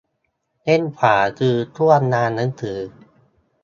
[0.63, 2.79] เล่มขวาซื้อช่วงงานหนังสือ